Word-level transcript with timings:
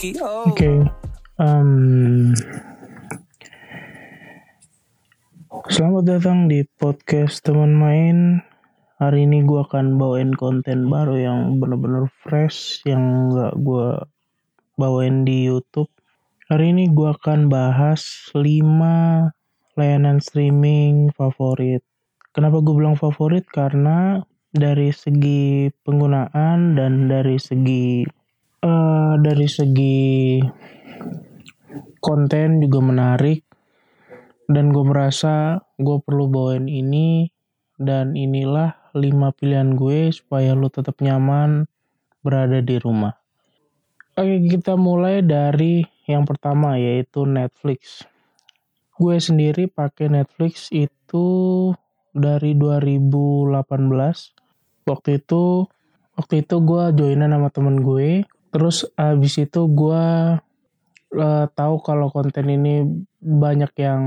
Tokyo. 0.00 0.48
Oke, 0.48 0.72
um, 1.36 2.32
selamat 5.68 6.04
datang 6.08 6.48
di 6.48 6.64
podcast 6.80 7.44
teman 7.44 7.76
main. 7.76 8.40
Hari 8.96 9.28
ini 9.28 9.44
gue 9.44 9.60
akan 9.60 10.00
bawain 10.00 10.32
konten 10.32 10.88
baru 10.88 11.20
yang 11.20 11.60
bener-bener 11.60 12.08
fresh, 12.24 12.80
yang 12.88 13.28
gak 13.28 13.60
gue 13.60 14.00
bawain 14.80 15.28
di 15.28 15.44
YouTube. 15.44 15.92
Hari 16.48 16.72
ini 16.72 16.88
gue 16.96 17.12
akan 17.20 17.52
bahas 17.52 18.32
5 18.32 18.40
layanan 19.76 20.16
streaming 20.24 21.12
favorit. 21.12 21.84
Kenapa 22.32 22.64
gue 22.64 22.72
bilang 22.72 22.96
favorit? 22.96 23.44
Karena 23.52 24.16
dari 24.48 24.96
segi 24.96 25.68
penggunaan 25.84 26.72
dan 26.72 27.04
dari 27.04 27.36
segi 27.36 28.08
uh, 28.64 29.14
dari 29.20 29.48
segi 29.48 30.40
konten 32.00 32.64
juga 32.64 32.80
menarik 32.80 33.44
dan 34.50 34.74
gue 34.74 34.82
merasa 34.82 35.62
gue 35.78 35.98
perlu 36.02 36.26
bawain 36.26 36.66
ini 36.66 37.30
dan 37.78 38.18
inilah 38.18 38.92
lima 38.96 39.30
pilihan 39.30 39.78
gue 39.78 40.10
supaya 40.10 40.52
lu 40.58 40.66
tetap 40.68 40.98
nyaman 40.98 41.70
berada 42.20 42.58
di 42.60 42.76
rumah. 42.76 43.14
Oke 44.18 44.42
kita 44.50 44.74
mulai 44.74 45.22
dari 45.22 45.86
yang 46.10 46.26
pertama 46.26 46.76
yaitu 46.76 47.24
Netflix. 47.24 48.04
Gue 48.98 49.16
sendiri 49.16 49.70
pakai 49.70 50.12
Netflix 50.12 50.68
itu 50.74 51.26
dari 52.10 52.58
2018 52.58 53.54
waktu 54.84 55.22
itu 55.22 55.70
waktu 56.18 56.34
itu 56.42 56.56
gue 56.58 56.82
joinan 56.98 57.30
sama 57.30 57.48
temen 57.54 57.80
gue 57.80 58.26
terus 58.50 58.86
abis 58.98 59.46
itu 59.46 59.66
gue 59.70 60.06
uh, 61.16 61.46
tahu 61.54 61.74
kalau 61.82 62.10
konten 62.10 62.46
ini 62.50 62.86
banyak 63.22 63.72
yang 63.78 64.02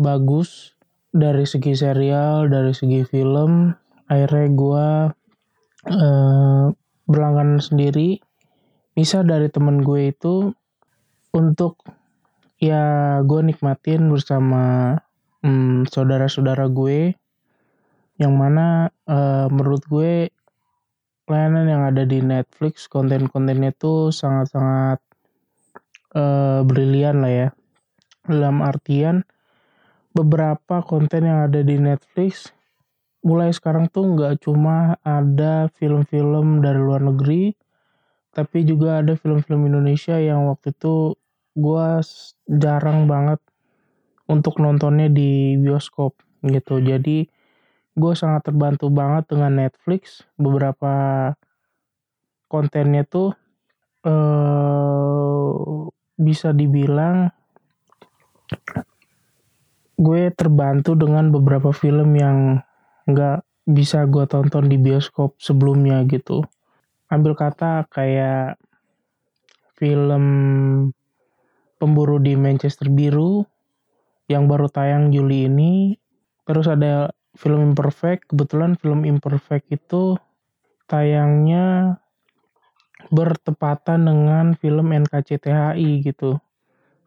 bagus 0.00 0.72
dari 1.10 1.44
segi 1.44 1.76
serial 1.76 2.48
dari 2.48 2.72
segi 2.72 3.04
film. 3.04 3.74
Akhirnya 4.10 4.48
gue 4.50 4.86
uh, 5.90 6.64
berlangganan 7.06 7.62
sendiri. 7.62 8.18
Bisa 8.94 9.22
dari 9.22 9.46
temen 9.52 9.82
gue 9.82 10.10
itu 10.10 10.50
untuk 11.30 11.78
ya 12.58 13.18
gue 13.22 13.40
nikmatin 13.46 14.10
bersama 14.10 14.96
hmm, 15.44 15.86
saudara-saudara 15.90 16.66
gue. 16.70 17.14
Yang 18.20 18.34
mana 18.36 18.66
uh, 19.08 19.46
menurut 19.48 19.82
gue 19.88 20.28
layanan 21.30 21.70
yang 21.70 21.82
ada 21.86 22.02
di 22.02 22.18
Netflix 22.18 22.90
konten-kontennya 22.90 23.70
itu 23.70 24.10
sangat-sangat 24.10 24.98
uh, 26.18 26.66
brilian 26.66 27.22
lah 27.22 27.32
ya. 27.32 27.48
Dalam 28.26 28.60
artian 28.66 29.22
beberapa 30.10 30.82
konten 30.82 31.30
yang 31.30 31.46
ada 31.46 31.62
di 31.62 31.78
Netflix 31.78 32.50
mulai 33.22 33.54
sekarang 33.54 33.86
tuh 33.86 34.10
nggak 34.16 34.42
cuma 34.42 34.98
ada 35.06 35.70
film-film 35.78 36.64
dari 36.64 36.80
luar 36.82 37.04
negeri 37.04 37.54
tapi 38.30 38.62
juga 38.62 39.02
ada 39.02 39.14
film-film 39.14 39.66
Indonesia 39.66 40.16
yang 40.16 40.50
waktu 40.50 40.72
itu 40.74 41.18
gue 41.58 41.88
jarang 42.46 43.10
banget 43.10 43.42
untuk 44.30 44.62
nontonnya 44.62 45.10
di 45.10 45.58
bioskop 45.58 46.14
gitu. 46.46 46.78
Jadi 46.78 47.26
gue 48.00 48.12
sangat 48.16 48.48
terbantu 48.48 48.88
banget 48.88 49.28
dengan 49.28 49.52
Netflix. 49.60 50.24
Beberapa 50.40 50.92
kontennya 52.48 53.04
tuh 53.04 53.36
uh, 54.08 55.86
bisa 56.16 56.56
dibilang 56.56 57.28
gue 60.00 60.32
terbantu 60.32 60.96
dengan 60.96 61.28
beberapa 61.28 61.76
film 61.76 62.16
yang 62.16 62.64
nggak 63.04 63.44
bisa 63.68 64.08
gue 64.08 64.24
tonton 64.24 64.66
di 64.66 64.80
bioskop 64.80 65.36
sebelumnya 65.36 66.00
gitu. 66.08 66.40
Ambil 67.12 67.36
kata 67.36 67.84
kayak 67.92 68.56
film 69.76 70.24
pemburu 71.76 72.20
di 72.20 72.36
Manchester 72.36 72.88
Biru 72.88 73.44
yang 74.28 74.46
baru 74.46 74.68
tayang 74.68 75.12
Juli 75.12 75.48
ini. 75.48 75.96
Terus 76.48 76.66
ada 76.66 77.12
film 77.38 77.72
Imperfect 77.74 78.30
kebetulan 78.30 78.74
film 78.74 79.06
Imperfect 79.06 79.70
itu 79.70 80.18
tayangnya 80.90 81.98
bertepatan 83.08 84.04
dengan 84.04 84.52
film 84.58 84.92
NKCTHI 84.92 86.04
gitu. 86.04 86.36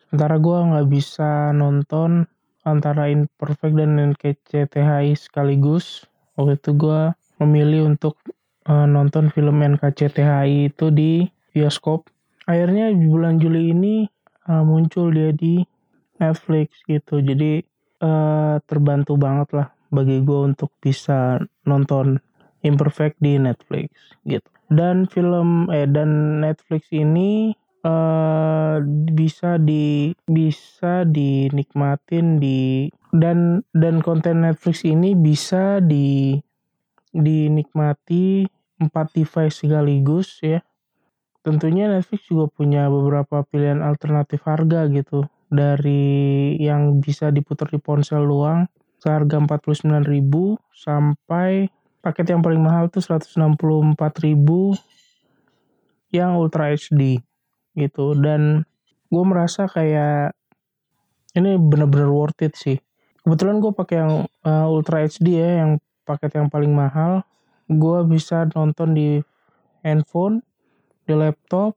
Sementara 0.07 0.41
gue 0.41 0.57
nggak 0.57 0.88
bisa 0.89 1.53
nonton 1.53 2.25
antara 2.63 3.12
Imperfect 3.12 3.75
dan 3.75 4.00
NKCTHI 4.16 5.13
sekaligus. 5.13 6.07
Waktu 6.39 6.57
itu 6.57 6.72
gue 6.73 7.01
memilih 7.44 7.94
untuk 7.94 8.17
uh, 8.66 8.88
nonton 8.89 9.29
film 9.29 9.62
NKCTHI 9.62 10.73
itu 10.73 10.89
di 10.89 11.28
bioskop. 11.53 12.09
Akhirnya 12.50 12.89
bulan 12.95 13.38
Juli 13.38 13.69
ini 13.75 14.07
uh, 14.50 14.63
muncul 14.66 15.13
dia 15.13 15.29
di 15.35 15.62
Netflix 16.17 16.81
gitu. 16.89 17.22
Jadi 17.22 17.62
uh, 18.01 18.57
terbantu 18.66 19.13
banget 19.19 19.50
lah 19.53 19.67
bagi 19.94 20.26
gue 20.26 20.40
untuk 20.50 20.74
bisa 20.81 21.38
nonton 21.70 22.18
Imperfect 22.64 23.20
di 23.20 23.38
Netflix 23.38 23.94
gitu. 24.26 24.48
Dan 24.72 25.06
film 25.06 25.70
eh 25.70 25.86
dan 25.86 26.42
Netflix 26.42 26.90
ini 26.90 27.52
uh, 27.84 28.80
bisa 29.14 29.59
di 29.59 30.16
bisa 30.26 31.04
dinikmatin 31.06 32.40
di 32.40 32.88
dan 33.14 33.62
dan 33.76 34.00
konten 34.00 34.48
Netflix 34.48 34.88
ini 34.88 35.14
bisa 35.14 35.84
di 35.84 36.40
dinikmati 37.14 38.48
empat 38.81 39.14
device 39.14 39.62
sekaligus 39.62 40.42
ya. 40.42 40.64
Tentunya 41.44 41.92
Netflix 41.92 42.24
juga 42.31 42.48
punya 42.48 42.88
beberapa 42.88 43.44
pilihan 43.44 43.84
alternatif 43.84 44.48
harga 44.48 44.88
gitu 44.88 45.28
dari 45.52 46.56
yang 46.58 47.04
bisa 47.04 47.30
diputar 47.30 47.70
di 47.70 47.78
ponsel 47.78 48.24
doang 48.25 48.66
seharga 49.03 49.36
49.000 49.44 50.00
sampai 50.72 51.68
paket 52.00 52.31
yang 52.31 52.40
paling 52.40 52.64
mahal 52.64 52.88
tuh 52.88 53.03
164.000 53.03 54.00
yang 56.16 56.40
Ultra 56.40 56.72
HD 56.72 57.19
gitu. 57.75 58.16
Dan 58.16 58.63
gue 59.12 59.24
merasa 59.28 59.68
kayak 59.68 60.31
ini 61.36 61.59
bener-bener 61.59 62.08
worth 62.08 62.40
it 62.47 62.56
sih. 62.56 62.80
Kebetulan 63.28 63.59
gue 63.59 63.75
pakai 63.75 63.97
yang 64.00 64.24
uh, 64.47 64.72
Ultra 64.72 65.03
HD 65.03 65.36
ya 65.36 65.68
yang 65.68 65.84
paket 66.08 66.40
yang 66.40 66.47
paling 66.47 66.72
mahal. 66.72 67.28
Gue 67.68 68.08
bisa 68.08 68.47
nonton 68.56 68.96
di 68.96 69.19
handphone 69.84 70.40
di 71.03 71.12
laptop 71.12 71.75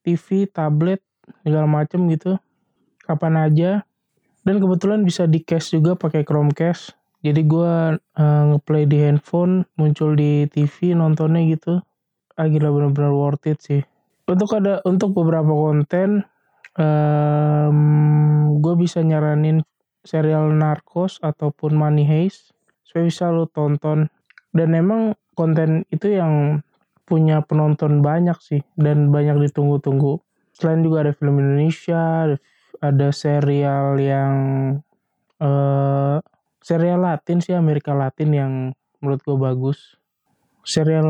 TV 0.00 0.48
tablet 0.48 1.04
segala 1.44 1.68
macem 1.68 2.08
gitu. 2.08 2.40
Kapan 3.04 3.36
aja 3.52 3.84
dan 4.46 4.62
kebetulan 4.62 5.02
bisa 5.02 5.26
di 5.26 5.42
cache 5.42 5.74
juga 5.74 5.98
pakai 5.98 6.22
Chromecast. 6.22 6.94
Jadi 7.26 7.42
gue 7.42 7.98
uh, 7.98 8.42
ngeplay 8.54 8.86
di 8.86 9.02
handphone 9.02 9.66
muncul 9.74 10.14
di 10.14 10.46
TV 10.46 10.94
nontonnya 10.94 11.42
gitu. 11.50 11.82
Ah 12.38 12.46
gila 12.46 12.70
bener-bener 12.70 13.10
worth 13.10 13.50
it 13.50 13.58
sih. 13.58 13.82
Untuk 14.30 14.54
ada 14.54 14.78
untuk 14.86 15.10
beberapa 15.18 15.50
konten 15.50 16.22
um, 16.78 17.78
gue 18.62 18.74
bisa 18.78 19.02
nyaranin 19.02 19.66
serial 20.06 20.54
Narcos 20.54 21.18
ataupun 21.18 21.74
Money 21.74 22.06
Heist. 22.06 22.54
Supaya 22.86 23.10
bisa 23.10 23.34
lo 23.34 23.50
tonton. 23.50 24.06
Dan 24.54 24.78
emang 24.78 25.18
konten 25.34 25.82
itu 25.90 26.14
yang 26.14 26.62
punya 27.02 27.42
penonton 27.42 27.98
banyak 27.98 28.38
sih. 28.38 28.62
Dan 28.78 29.10
banyak 29.10 29.50
ditunggu-tunggu. 29.50 30.22
Selain 30.54 30.86
juga 30.86 31.02
ada 31.02 31.10
film 31.10 31.42
Indonesia 31.42 32.30
ada 32.30 32.38
ada 32.80 33.12
serial 33.12 33.96
yang 34.00 34.34
uh, 35.40 36.18
serial 36.60 37.04
Latin 37.04 37.38
sih 37.38 37.54
Amerika 37.54 37.94
Latin 37.94 38.30
yang 38.32 38.52
menurut 39.00 39.20
gue 39.22 39.36
bagus. 39.38 39.78
Serial 40.66 41.06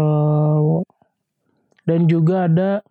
dan 1.89 2.11
juga 2.11 2.45
ada 2.51 2.85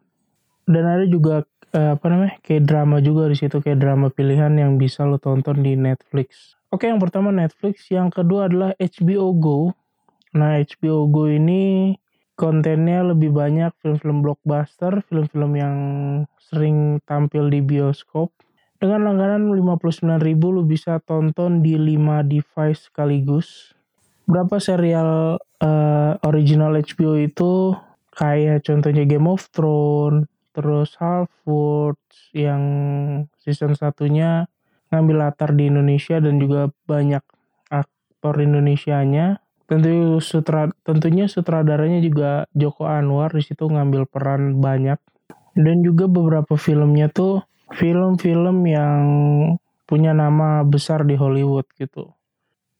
dan 0.66 0.84
ada 0.88 1.06
juga 1.06 1.46
uh, 1.78 1.94
apa 1.94 2.06
namanya 2.10 2.42
kayak 2.42 2.66
drama 2.66 2.98
juga 3.04 3.30
di 3.30 3.38
situ 3.38 3.62
kayak 3.62 3.78
drama 3.78 4.08
pilihan 4.10 4.56
yang 4.58 4.82
bisa 4.82 5.06
lo 5.06 5.22
tonton 5.22 5.62
di 5.62 5.78
Netflix. 5.78 6.58
Oke 6.74 6.90
yang 6.90 6.98
pertama 6.98 7.30
Netflix 7.30 7.86
yang 7.94 8.10
kedua 8.10 8.50
adalah 8.50 8.74
HBO 8.82 9.30
Go. 9.38 9.60
Nah 10.34 10.58
HBO 10.58 11.06
Go 11.12 11.30
ini 11.30 11.94
kontennya 12.36 13.06
lebih 13.06 13.32
banyak 13.32 13.72
film-film 13.80 14.26
blockbuster, 14.26 15.06
film-film 15.08 15.52
yang 15.56 15.78
sering 16.42 17.00
tampil 17.08 17.48
di 17.48 17.64
bioskop 17.64 18.34
dengan 18.80 19.08
langganan 19.08 19.50
59.000 19.56 20.20
lu 20.36 20.64
bisa 20.68 21.00
tonton 21.04 21.64
di 21.64 21.80
5 21.80 22.28
device 22.28 22.92
sekaligus. 22.92 23.72
Berapa 24.26 24.58
serial 24.58 25.40
uh, 25.40 26.14
original 26.26 26.76
HBO 26.76 27.16
itu? 27.16 27.78
Kayak 28.16 28.64
contohnya 28.64 29.04
Game 29.04 29.28
of 29.28 29.44
Thrones 29.52 30.32
terus 30.56 30.96
Halford 31.04 32.00
yang 32.32 32.64
season 33.44 33.76
satunya 33.76 34.48
ngambil 34.88 35.28
latar 35.28 35.52
di 35.52 35.68
Indonesia 35.68 36.24
dan 36.24 36.40
juga 36.40 36.72
banyak 36.88 37.22
aktor 37.68 38.40
Indonesianya. 38.40 39.44
Tentu 39.68 40.24
sutra 40.24 40.72
tentunya 40.88 41.28
sutradaranya 41.28 42.00
juga 42.00 42.48
Joko 42.56 42.88
Anwar 42.88 43.36
di 43.36 43.44
situ 43.44 43.68
ngambil 43.68 44.08
peran 44.08 44.64
banyak. 44.64 44.98
Dan 45.56 45.84
juga 45.84 46.08
beberapa 46.08 46.56
filmnya 46.56 47.12
tuh 47.12 47.44
film-film 47.74 48.68
yang 48.70 49.04
punya 49.86 50.14
nama 50.14 50.62
besar 50.66 51.06
di 51.06 51.18
Hollywood 51.18 51.66
gitu. 51.78 52.14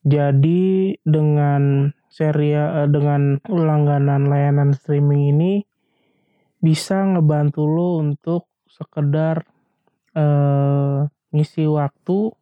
Jadi 0.06 0.94
dengan 1.02 1.90
serial 2.14 2.88
dengan 2.94 3.42
langganan 3.50 4.30
layanan 4.30 4.72
streaming 4.78 5.34
ini 5.34 5.54
bisa 6.62 7.02
ngebantu 7.02 7.66
lo 7.66 8.02
untuk 8.02 8.50
sekedar 8.70 9.46
uh, 10.16 11.06
ngisi 11.34 11.66
waktu 11.68 12.34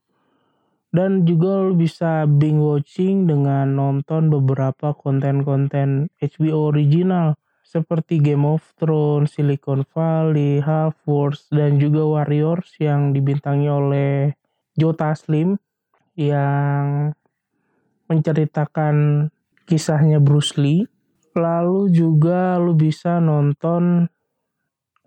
dan 0.93 1.25
juga 1.25 1.65
lo 1.65 1.73
bisa 1.73 2.29
binge 2.29 2.61
watching 2.61 3.25
dengan 3.25 3.73
nonton 3.73 4.29
beberapa 4.29 4.93
konten-konten 4.93 6.13
HBO 6.21 6.69
original 6.69 7.33
seperti 7.73 8.21
Game 8.21 8.45
of 8.45 8.61
Thrones, 8.77 9.33
Silicon 9.33 9.81
Valley, 9.89 10.61
Half 10.61 11.01
Wars, 11.09 11.49
dan 11.49 11.81
juga 11.81 12.05
Warriors 12.05 12.69
yang 12.77 13.17
dibintangi 13.17 13.65
oleh 13.65 14.37
Joe 14.77 14.93
Taslim 14.93 15.57
yang 16.13 17.09
menceritakan 18.05 19.27
kisahnya 19.65 20.21
Bruce 20.21 20.53
Lee. 20.61 20.85
Lalu 21.33 21.89
juga 21.89 22.61
lu 22.61 22.77
bisa 22.77 23.17
nonton 23.17 24.05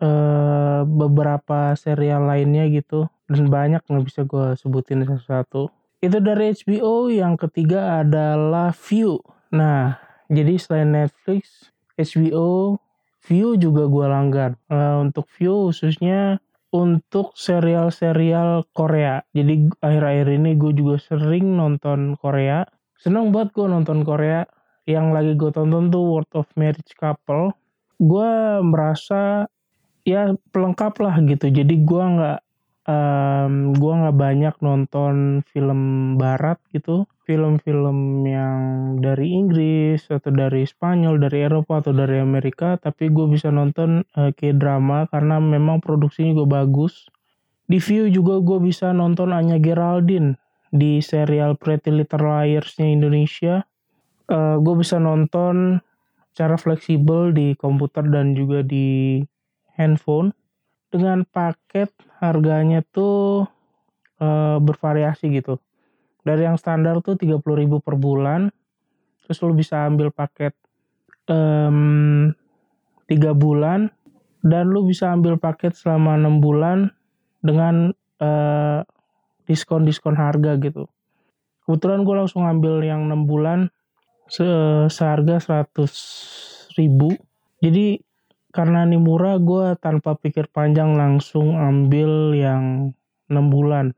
uh, 0.03 0.83
beberapa 0.83 1.79
serial 1.79 2.27
lainnya 2.27 2.67
gitu. 2.67 3.07
Dan 3.31 3.47
banyak 3.47 3.87
nggak 3.87 4.05
bisa 4.07 4.27
gue 4.27 4.59
sebutin 4.59 5.07
satu-satu. 5.07 5.71
Itu 6.03 6.19
dari 6.19 6.51
HBO 6.51 7.15
yang 7.15 7.39
ketiga 7.39 8.03
adalah 8.03 8.75
View. 8.75 9.23
Nah 9.55 10.03
jadi 10.27 10.59
selain 10.59 10.91
Netflix 10.91 11.71
HBO 11.97 12.81
View 13.27 13.59
juga 13.59 13.91
gue 13.91 14.07
langgan 14.07 14.55
uh, 14.71 15.03
untuk 15.03 15.27
View 15.35 15.71
khususnya 15.71 16.39
untuk 16.71 17.35
serial-serial 17.35 18.71
Korea. 18.71 19.23
Jadi 19.35 19.67
akhir-akhir 19.83 20.27
ini 20.31 20.55
gue 20.55 20.73
juga 20.77 21.03
sering 21.03 21.59
nonton 21.59 22.15
Korea. 22.23 22.63
Seneng 22.95 23.35
buat 23.35 23.51
gue 23.51 23.67
nonton 23.67 24.07
Korea. 24.07 24.47
Yang 24.87 25.07
lagi 25.11 25.33
gue 25.35 25.51
tonton 25.51 25.91
tuh 25.91 26.05
World 26.07 26.33
of 26.39 26.47
Marriage 26.55 26.95
Couple. 26.95 27.51
Gue 27.99 28.63
merasa 28.63 29.51
ya 30.07 30.31
pelengkap 30.55 30.95
lah 31.03 31.19
gitu. 31.27 31.51
Jadi 31.51 31.83
gue 31.83 32.05
nggak 32.07 32.39
um, 32.87 33.75
gue 33.75 33.93
nggak 34.07 34.17
banyak 34.17 34.55
nonton 34.63 35.43
film 35.51 36.15
barat 36.15 36.63
gitu. 36.71 37.11
Film-film 37.27 38.23
yang 38.23 38.63
dari 39.17 39.33
Inggris 39.33 40.05
atau 40.13 40.29
dari 40.29 40.69
Spanyol 40.69 41.17
dari 41.17 41.49
Eropa 41.49 41.81
atau 41.81 41.97
dari 41.97 42.21
Amerika 42.21 42.77
tapi 42.77 43.09
gue 43.09 43.25
bisa 43.33 43.49
nonton 43.49 44.05
uh, 44.13 44.29
eh, 44.29 44.33
k 44.37 44.53
drama 44.53 45.09
karena 45.09 45.41
memang 45.41 45.81
produksinya 45.81 46.37
gue 46.37 46.45
bagus 46.45 47.09
di 47.65 47.81
view 47.81 48.13
juga 48.13 48.45
gue 48.45 48.61
bisa 48.61 48.93
nonton 48.93 49.33
Anya 49.33 49.57
Geraldine 49.57 50.37
di 50.69 51.01
serial 51.01 51.57
Pretty 51.57 51.89
Little 51.89 52.21
Liars-nya 52.21 52.93
Indonesia 52.93 53.65
uh, 54.29 54.61
gue 54.61 54.75
bisa 54.77 55.01
nonton 55.01 55.81
cara 56.37 56.61
fleksibel 56.61 57.33
di 57.33 57.57
komputer 57.57 58.05
dan 58.13 58.37
juga 58.37 58.61
di 58.61 59.25
handphone 59.81 60.37
dengan 60.93 61.25
paket 61.25 61.89
harganya 62.21 62.85
tuh 62.93 63.49
e, 64.21 64.29
bervariasi 64.61 65.33
gitu. 65.33 65.57
Dari 66.21 66.45
yang 66.45 66.61
standar 66.61 67.01
tuh 67.01 67.17
30.000 67.17 67.41
per 67.81 67.97
bulan. 67.97 68.53
Terus 69.27 69.43
lu 69.43 69.59
bisa 69.59 69.83
ambil 69.83 70.15
paket 70.15 70.55
um, 71.27 72.31
3 73.11 73.35
bulan 73.35 73.91
dan 74.47 74.71
lu 74.71 74.87
bisa 74.87 75.11
ambil 75.11 75.35
paket 75.43 75.75
selama 75.75 76.15
6 76.15 76.39
bulan 76.39 76.95
dengan 77.43 77.91
uh, 78.23 78.87
diskon-diskon 79.51 80.15
harga 80.15 80.55
gitu. 80.63 80.87
Kebetulan 81.67 82.07
gue 82.07 82.15
langsung 82.15 82.47
ambil 82.47 82.79
yang 82.87 83.11
6 83.11 83.27
bulan 83.27 83.75
se 84.31 84.47
seharga 84.91 85.43
100 85.43 86.79
ribu. 86.79 87.11
Jadi 87.59 87.99
karena 88.55 88.87
ini 88.87 88.97
murah 88.97 89.37
gue 89.43 89.75
tanpa 89.83 90.15
pikir 90.15 90.49
panjang 90.55 90.95
langsung 90.95 91.59
ambil 91.59 92.33
yang 92.33 92.95
6 93.27 93.53
bulan 93.53 93.93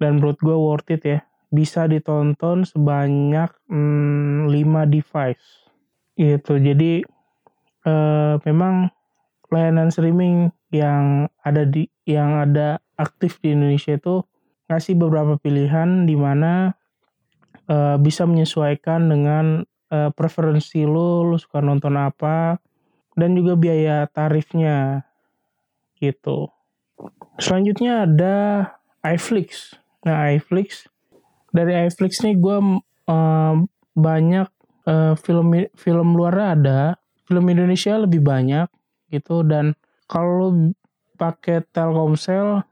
dan 0.00 0.18
menurut 0.18 0.40
gue 0.40 0.56
worth 0.56 0.90
it 0.90 1.04
ya 1.04 1.20
bisa 1.50 1.90
ditonton 1.90 2.62
sebanyak 2.62 3.50
hmm, 3.66 4.50
5 4.50 4.94
device 4.94 5.46
gitu 6.14 6.58
jadi 6.58 7.02
eh, 7.86 8.34
memang 8.46 8.90
layanan 9.50 9.90
streaming 9.90 10.54
yang 10.70 11.26
ada 11.42 11.66
di 11.66 11.90
yang 12.06 12.38
ada 12.38 12.78
aktif 12.94 13.42
di 13.42 13.52
Indonesia 13.52 13.98
itu 13.98 14.22
ngasih 14.70 14.94
beberapa 14.94 15.34
pilihan 15.34 16.06
di 16.06 16.14
mana 16.14 16.78
uh, 17.66 17.98
bisa 17.98 18.22
menyesuaikan 18.22 19.10
dengan 19.10 19.66
uh, 19.90 20.10
preferensi 20.14 20.86
lo, 20.86 21.26
lo 21.26 21.36
suka 21.42 21.58
nonton 21.58 21.98
apa, 21.98 22.62
dan 23.18 23.34
juga 23.34 23.58
biaya 23.58 24.06
tarifnya 24.06 25.02
gitu. 25.98 26.46
Selanjutnya 27.42 28.06
ada 28.06 28.36
iFlix. 29.02 29.74
Nah 30.06 30.30
iFlix 30.30 30.86
dari 31.50 31.86
iFlix 31.86 32.22
nih 32.22 32.38
gue 32.38 32.56
uh, 33.10 33.54
banyak 33.94 34.48
uh, 34.86 35.14
film 35.18 35.54
film 35.74 36.08
luar 36.14 36.58
ada, 36.58 36.96
film 37.26 37.44
Indonesia 37.50 37.98
lebih 37.98 38.22
banyak 38.22 38.66
gitu 39.10 39.42
dan 39.42 39.74
kalau 40.06 40.74
pakai 41.18 41.66
Telkomsel 41.74 42.62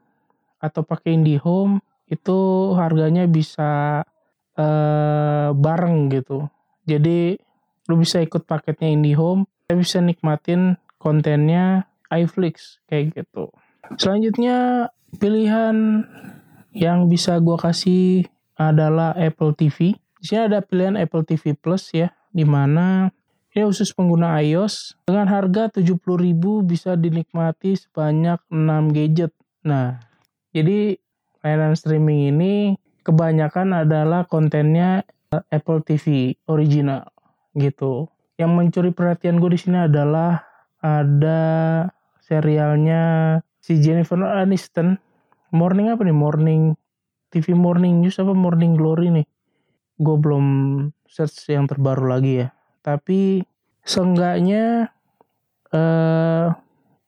atau 0.59 0.81
pakai 0.83 1.15
IndiHome 1.15 1.79
itu 2.09 2.37
harganya 2.75 3.29
bisa 3.29 4.01
uh, 4.57 5.49
bareng 5.53 6.09
gitu. 6.09 6.49
Jadi 6.89 7.37
lu 7.85 7.95
bisa 8.01 8.19
ikut 8.19 8.43
paketnya 8.49 8.89
IndiHome 8.89 9.45
kita 9.69 9.77
bisa 9.77 9.97
nikmatin 10.01 10.81
kontennya 10.97 11.85
iFlix 12.09 12.81
kayak 12.89 13.13
gitu. 13.13 13.53
Selanjutnya 14.01 14.89
pilihan 15.21 16.05
yang 16.73 17.05
bisa 17.05 17.37
gue 17.37 17.57
kasih 17.57 18.25
adalah 18.59 19.15
Apple 19.15 19.55
TV. 19.55 19.95
Di 20.19 20.23
sini 20.27 20.51
ada 20.51 20.59
pilihan 20.59 20.99
Apple 20.99 21.23
TV 21.23 21.55
Plus 21.55 21.95
ya, 21.95 22.11
di 22.35 22.43
mana 22.43 23.07
ini 23.55 23.63
khusus 23.65 23.95
pengguna 23.95 24.37
iOS 24.43 24.99
dengan 25.07 25.31
harga 25.31 25.71
70.000 25.71 25.97
bisa 26.67 26.93
dinikmati 26.99 27.79
sebanyak 27.79 28.37
6 28.51 28.93
gadget. 28.93 29.31
Nah, 29.63 30.03
jadi 30.51 30.99
layanan 31.39 31.73
streaming 31.79 32.35
ini 32.35 32.53
kebanyakan 33.07 33.87
adalah 33.87 34.27
kontennya 34.27 35.07
Apple 35.49 35.81
TV 35.81 36.35
original 36.49 37.09
gitu 37.57 38.09
yang 38.39 38.55
mencuri 38.55 38.93
perhatian 38.93 39.37
gue 39.41 39.51
di 39.53 39.59
sini 39.59 39.89
adalah 39.89 40.45
ada 40.79 41.41
serialnya 42.23 43.35
si 43.59 43.83
Jennifer 43.83 44.19
Aniston 44.23 44.95
Morning 45.51 45.91
apa 45.91 46.05
nih 46.05 46.15
Morning 46.15 46.61
TV 47.29 47.53
Morning 47.53 48.01
News 48.01 48.17
apa 48.17 48.33
Morning 48.33 48.73
Glory 48.73 49.13
nih. 49.13 49.27
Gue 50.01 50.15
belum 50.17 50.45
search 51.05 51.53
yang 51.53 51.69
terbaru 51.69 52.09
lagi 52.09 52.45
ya. 52.45 52.47
Tapi 52.81 53.45
seenggaknya 53.85 54.89
uh, 55.73 56.47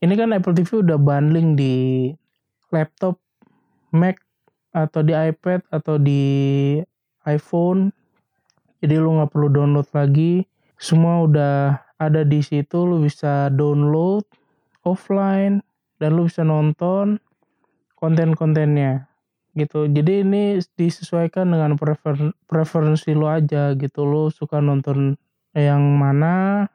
ini 0.01 0.13
kan 0.17 0.33
Apple 0.33 0.57
TV 0.57 0.81
udah 0.81 0.97
bundling 0.97 1.57
di 1.57 2.09
laptop 2.73 3.17
Mac 3.91 4.21
atau 4.71 5.03
di 5.03 5.13
iPad 5.13 5.67
atau 5.67 5.99
di 5.99 6.23
iPhone. 7.27 7.91
Jadi 8.81 8.95
lu 8.97 9.19
nggak 9.19 9.29
perlu 9.29 9.49
download 9.51 9.89
lagi. 9.93 10.47
Semua 10.79 11.21
udah 11.21 11.77
ada 12.01 12.25
di 12.25 12.41
situ 12.41 12.81
lu 12.81 13.05
bisa 13.05 13.53
download 13.53 14.25
offline 14.81 15.61
dan 16.01 16.17
lu 16.17 16.25
bisa 16.25 16.41
nonton 16.41 17.21
konten-kontennya 17.93 19.10
gitu. 19.55 19.87
Jadi 19.87 20.23
ini 20.23 20.43
disesuaikan 20.79 21.47
dengan 21.51 21.75
prefer 21.75 22.31
preferensi 22.47 23.11
lu 23.11 23.27
aja 23.27 23.75
gitu. 23.75 24.07
Lu 24.07 24.31
suka 24.31 24.63
nonton 24.63 25.19
yang 25.51 25.83
mana 25.99 26.65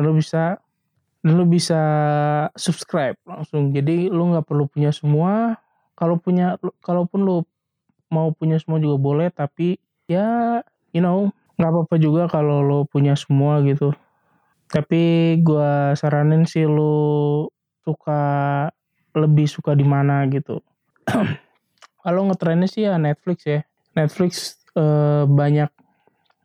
lu 0.00 0.16
bisa 0.16 0.56
lu 1.20 1.44
bisa 1.44 1.82
subscribe 2.56 3.16
langsung. 3.28 3.76
Jadi 3.76 4.08
lu 4.08 4.32
nggak 4.32 4.48
perlu 4.48 4.64
punya 4.68 4.90
semua. 4.92 5.60
Kalau 5.92 6.16
punya 6.16 6.56
kalaupun 6.80 7.20
lu 7.28 7.36
mau 8.08 8.32
punya 8.32 8.56
semua 8.56 8.80
juga 8.80 8.96
boleh 8.98 9.28
tapi 9.30 9.78
ya 10.10 10.58
you 10.90 10.98
know 10.98 11.30
nggak 11.60 11.70
apa-apa 11.70 11.96
juga 12.00 12.26
kalau 12.26 12.64
lo 12.64 12.88
punya 12.88 13.12
semua 13.12 13.60
gitu. 13.68 13.92
Tapi 14.70 15.36
gue 15.42 15.92
saranin 15.98 16.48
sih 16.48 16.64
lu 16.64 17.44
suka 17.84 18.22
lebih 19.12 19.44
suka 19.50 19.76
di 19.76 19.84
mana 19.84 20.24
gitu. 20.30 20.64
Kalau 22.00 22.26
ngetrennya 22.28 22.68
sih 22.68 22.88
ya 22.88 22.96
Netflix 22.96 23.38
ya. 23.44 23.60
Netflix 23.92 24.32
eh, 24.76 25.24
banyak 25.28 25.70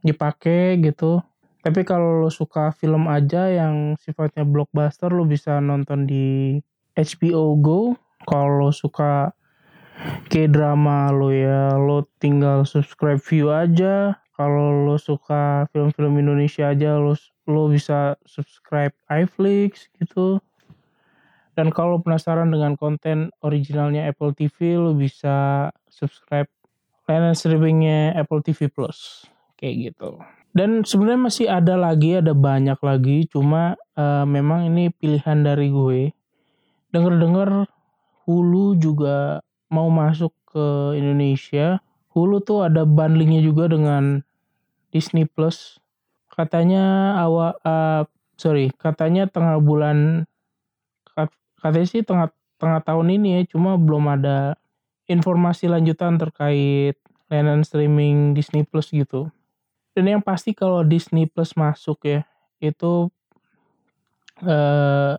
dipakai 0.06 0.78
gitu. 0.84 1.24
Tapi 1.66 1.82
kalau 1.82 2.22
lo 2.22 2.30
suka 2.30 2.70
film 2.78 3.10
aja 3.10 3.50
yang 3.50 3.98
sifatnya 3.98 4.46
blockbuster 4.46 5.10
lo 5.10 5.26
bisa 5.26 5.58
nonton 5.58 6.06
di 6.06 6.62
HBO 6.94 7.58
Go. 7.58 7.98
Kalau 8.30 8.70
suka 8.70 9.34
K-drama 10.30 11.10
lo 11.10 11.34
ya 11.34 11.74
lo 11.74 12.06
tinggal 12.22 12.70
subscribe 12.70 13.18
view 13.18 13.50
aja. 13.50 14.14
Kalau 14.38 14.86
lo 14.86 15.02
suka 15.02 15.66
film-film 15.74 16.22
Indonesia 16.22 16.70
aja 16.70 17.02
lo 17.02 17.18
lo 17.50 17.72
bisa 17.74 18.14
subscribe 18.30 18.94
iFlix 19.10 19.90
gitu. 19.98 20.38
Dan 21.56 21.72
kalau 21.72 22.04
penasaran 22.04 22.52
dengan 22.52 22.76
konten 22.76 23.32
originalnya 23.40 24.12
Apple 24.12 24.36
TV 24.36 24.76
lo 24.76 24.92
bisa 24.92 25.72
subscribe 25.88 26.52
layanan 27.08 27.32
streamingnya 27.38 28.12
Apple 28.14 28.44
TV 28.44 28.68
Plus 28.68 29.24
kayak 29.56 29.92
gitu. 29.92 30.20
Dan 30.56 30.88
sebenarnya 30.88 31.22
masih 31.32 31.48
ada 31.52 31.76
lagi, 31.76 32.16
ada 32.16 32.32
banyak 32.32 32.80
lagi. 32.80 33.28
Cuma 33.28 33.76
uh, 34.00 34.24
memang 34.24 34.72
ini 34.72 34.88
pilihan 34.92 35.44
dari 35.44 35.68
gue. 35.68 36.16
Dengar-dengar 36.96 37.68
Hulu 38.26 38.80
juga 38.80 39.44
mau 39.70 39.92
masuk 39.92 40.32
ke 40.50 40.96
Indonesia. 40.98 41.84
Hulu 42.16 42.42
tuh 42.42 42.66
ada 42.66 42.88
bundlingnya 42.88 43.44
juga 43.44 43.68
dengan 43.68 44.24
Disney 44.90 45.28
Plus. 45.28 45.78
Katanya 46.32 47.16
awal, 47.20 47.60
uh, 47.68 48.08
sorry, 48.40 48.72
katanya 48.80 49.28
tengah 49.28 49.60
bulan, 49.60 50.26
katanya 51.66 51.88
sih 51.90 52.06
tengah 52.06 52.30
tengah 52.62 52.86
tahun 52.86 53.18
ini 53.18 53.42
ya. 53.42 53.58
Cuma 53.58 53.74
belum 53.74 54.06
ada 54.06 54.54
informasi 55.10 55.66
lanjutan 55.66 56.22
terkait 56.22 57.02
layanan 57.34 57.66
streaming 57.66 58.38
Disney 58.38 58.62
Plus 58.62 58.94
gitu. 58.94 59.34
Dan 59.98 60.06
yang 60.06 60.22
pasti 60.22 60.54
kalau 60.54 60.86
Disney 60.86 61.26
Plus 61.26 61.58
masuk 61.58 62.06
ya, 62.06 62.22
itu 62.62 63.10
uh, 64.46 65.18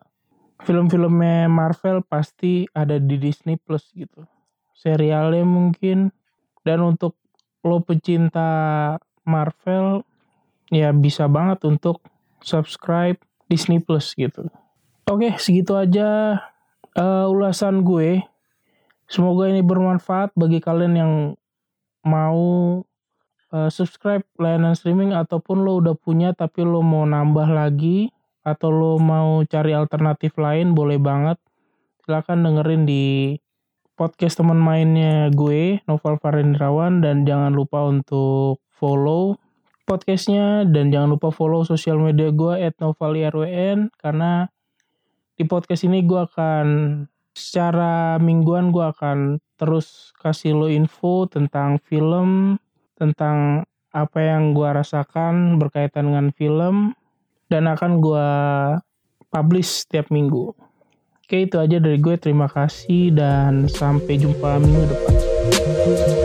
film-filmnya 0.63 1.51
Marvel 1.51 1.99
pasti 2.05 2.63
ada 2.71 2.95
di 2.95 3.19
Disney 3.19 3.59
Plus 3.59 3.91
gitu. 3.91 4.23
Serialnya 4.71 5.43
mungkin 5.43 6.15
dan 6.63 6.79
untuk 6.79 7.19
lo 7.65 7.83
pecinta 7.83 8.95
Marvel 9.27 10.05
ya 10.71 10.93
bisa 10.95 11.27
banget 11.27 11.65
untuk 11.67 11.99
subscribe 12.39 13.17
Disney 13.51 13.81
Plus 13.81 14.13
gitu. 14.15 14.47
Oke, 15.07 15.39
segitu 15.39 15.71
aja 15.79 16.35
uh, 16.99 17.31
ulasan 17.31 17.87
gue. 17.87 18.27
Semoga 19.07 19.47
ini 19.47 19.63
bermanfaat 19.63 20.35
bagi 20.35 20.59
kalian 20.59 20.93
yang 20.99 21.13
mau 22.03 22.43
uh, 23.55 23.69
subscribe 23.71 24.27
layanan 24.35 24.75
streaming 24.75 25.15
ataupun 25.15 25.63
lo 25.63 25.79
udah 25.79 25.95
punya 25.95 26.35
tapi 26.35 26.67
lo 26.67 26.83
mau 26.83 27.07
nambah 27.07 27.47
lagi 27.47 28.11
atau 28.43 28.67
lo 28.67 28.91
mau 28.99 29.47
cari 29.47 29.71
alternatif 29.71 30.35
lain 30.35 30.75
boleh 30.75 30.99
banget 30.99 31.39
silahkan 32.03 32.39
dengerin 32.43 32.83
di 32.83 33.35
podcast 33.95 34.39
teman 34.39 34.59
mainnya 34.59 35.31
gue 35.31 35.83
Novel 35.87 36.19
Farendrawan 36.19 36.99
dan 36.99 37.23
jangan 37.23 37.55
lupa 37.55 37.87
untuk 37.87 38.59
follow 38.75 39.39
podcastnya 39.87 40.67
dan 40.67 40.91
jangan 40.91 41.15
lupa 41.15 41.31
follow 41.31 41.63
sosial 41.63 41.99
media 41.99 42.31
gue 42.31 42.71
novalirwn 42.79 43.87
karena 43.99 44.51
di 45.37 45.45
podcast 45.45 45.85
ini 45.85 46.01
gue 46.01 46.17
akan 46.17 46.67
secara 47.37 48.17
mingguan 48.17 48.73
gue 48.73 48.81
akan 48.81 49.37
terus 49.61 50.09
kasih 50.17 50.57
lo 50.57 50.65
info 50.65 51.29
tentang 51.29 51.77
film 51.85 52.57
tentang 52.97 53.61
apa 53.93 54.19
yang 54.19 54.57
gue 54.57 54.65
rasakan 54.65 55.61
berkaitan 55.61 56.09
dengan 56.09 56.33
film 56.33 56.97
dan 57.53 57.69
akan 57.69 58.01
gue 58.01 58.29
publish 59.29 59.85
setiap 59.85 60.09
minggu. 60.09 60.57
Oke 61.21 61.45
itu 61.45 61.61
aja 61.61 61.77
dari 61.77 62.01
gue 62.01 62.17
terima 62.17 62.49
kasih 62.49 63.13
dan 63.13 63.69
sampai 63.69 64.17
jumpa 64.17 64.57
minggu 64.57 64.83
depan. 64.89 66.16